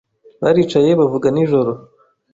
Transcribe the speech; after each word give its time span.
Baricaye 0.41 0.89
bavuga 0.99 1.27
nijoro. 1.35 1.71